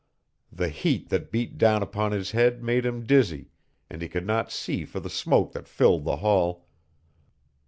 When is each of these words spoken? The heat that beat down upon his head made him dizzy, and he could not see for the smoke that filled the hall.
The 0.51 0.69
heat 0.69 1.09
that 1.09 1.31
beat 1.31 1.59
down 1.59 1.83
upon 1.83 2.11
his 2.11 2.31
head 2.31 2.63
made 2.63 2.87
him 2.87 3.05
dizzy, 3.05 3.51
and 3.87 4.01
he 4.01 4.07
could 4.09 4.25
not 4.25 4.51
see 4.51 4.83
for 4.83 4.99
the 4.99 5.11
smoke 5.11 5.51
that 5.51 5.67
filled 5.67 6.05
the 6.05 6.15
hall. 6.15 6.65